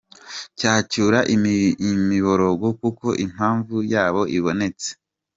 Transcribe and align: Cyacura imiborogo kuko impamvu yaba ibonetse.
Cyacura 0.59 1.19
imiborogo 1.89 2.67
kuko 2.81 3.07
impamvu 3.25 3.75
yaba 3.91 4.21
ibonetse. 4.37 4.89